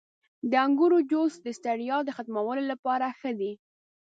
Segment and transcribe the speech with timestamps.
[0.51, 3.51] •د انګورو جوس د ستړیا ختمولو لپاره ښه دی.